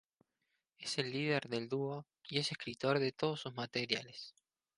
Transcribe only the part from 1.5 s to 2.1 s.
dúo